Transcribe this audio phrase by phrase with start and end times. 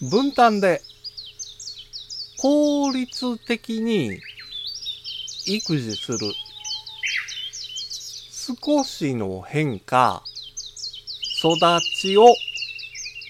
[0.00, 0.80] 分担で
[2.40, 4.20] 効率的に
[5.44, 6.18] 育児する。
[8.64, 10.22] 少しの変化
[11.40, 11.56] 育
[12.00, 12.32] ちを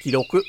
[0.03, 0.45] 記録。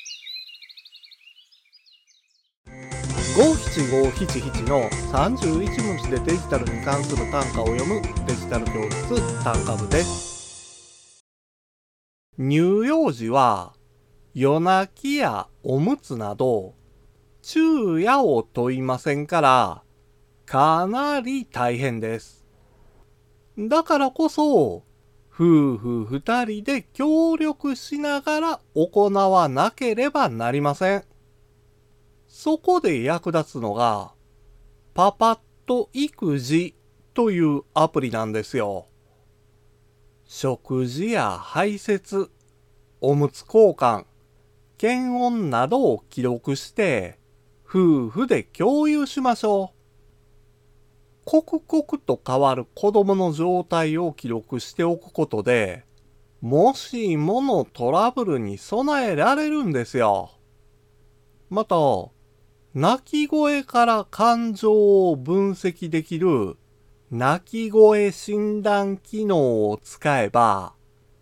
[3.37, 11.23] 五七五七七の31文字でデジタルに関する単価を読むデジタル教室単価部です。
[12.37, 13.78] 乳幼児は
[14.33, 16.75] 夜泣きやおむつなど
[17.41, 19.83] 昼夜を問いませんから
[20.45, 22.45] かなり大変です。
[23.57, 24.83] だからこそ
[25.31, 31.03] 夫婦二人で協力しながら行わなければなりません。
[32.27, 34.11] そこで役立つのが
[34.93, 36.75] パパッと育児
[37.13, 38.87] というアプリなんですよ。
[40.25, 42.29] 食事や排泄、
[43.01, 44.05] おむつ交換、
[44.79, 47.19] 検温などを記録して
[47.67, 51.25] 夫婦で共有しましょう。
[51.25, 55.83] 刻々と変わる子供の状態を記録しておくことで、
[56.39, 60.31] もしものトラブルに備えられるんですよ。
[61.49, 61.75] また、
[62.73, 66.55] 泣き声から感情を分析できる
[67.11, 70.71] 泣き声診断機能を使えば、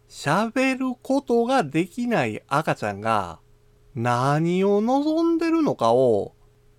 [0.08, 3.40] 喋ることができない赤ちゃんが
[3.98, 6.36] 何を望んでるのかを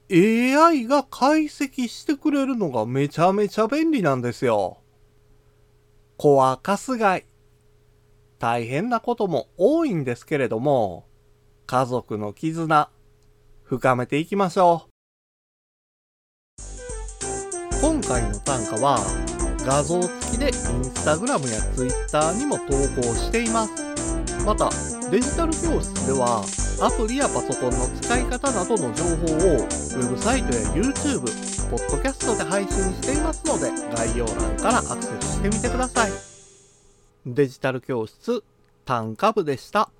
[0.09, 4.79] AI が解析してくれるのがめちゃめちゃ便利なんですよ。
[6.17, 7.27] 子はかすがい。
[8.39, 11.07] 大変なことも多いんですけれども、
[11.67, 12.89] 家族の絆、
[13.65, 14.91] 深めていきましょう。
[17.83, 19.01] 今回の単価は、
[19.67, 20.53] 画像付きでイン
[20.85, 23.73] スタグラムやツイッターにも投稿しています。
[24.47, 24.71] また、
[25.11, 31.23] デジタル教室では、アプリやパソコンの使い方などの情報をウェブサイトや YouTube、
[31.71, 36.13] ポッドキャストで配信していますので概要欄からアクセスしてみてください。
[37.27, 38.45] デジタル教室
[38.85, 39.91] 単価部でした。